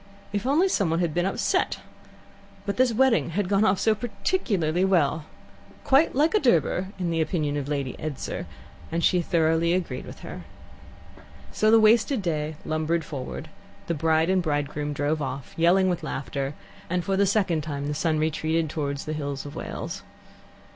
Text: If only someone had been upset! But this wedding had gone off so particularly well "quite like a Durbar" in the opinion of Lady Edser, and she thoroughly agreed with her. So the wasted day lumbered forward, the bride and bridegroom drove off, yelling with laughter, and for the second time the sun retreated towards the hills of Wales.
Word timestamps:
If 0.33 0.47
only 0.47 0.67
someone 0.67 0.97
had 0.97 1.13
been 1.13 1.27
upset! 1.27 1.77
But 2.65 2.77
this 2.77 2.91
wedding 2.91 3.29
had 3.37 3.47
gone 3.47 3.63
off 3.63 3.77
so 3.79 3.93
particularly 3.93 4.83
well 4.83 5.25
"quite 5.83 6.15
like 6.15 6.33
a 6.33 6.39
Durbar" 6.39 6.87
in 6.97 7.11
the 7.11 7.21
opinion 7.21 7.55
of 7.55 7.67
Lady 7.67 7.95
Edser, 7.99 8.47
and 8.91 9.03
she 9.03 9.21
thoroughly 9.21 9.73
agreed 9.73 10.07
with 10.07 10.21
her. 10.21 10.41
So 11.51 11.69
the 11.69 11.79
wasted 11.79 12.23
day 12.23 12.55
lumbered 12.65 13.05
forward, 13.05 13.51
the 13.85 13.93
bride 13.93 14.31
and 14.31 14.41
bridegroom 14.41 14.91
drove 14.91 15.21
off, 15.21 15.53
yelling 15.55 15.87
with 15.87 16.01
laughter, 16.01 16.55
and 16.89 17.03
for 17.05 17.15
the 17.15 17.27
second 17.27 17.61
time 17.61 17.85
the 17.85 17.93
sun 17.93 18.17
retreated 18.17 18.71
towards 18.71 19.05
the 19.05 19.13
hills 19.13 19.45
of 19.45 19.55
Wales. 19.55 20.01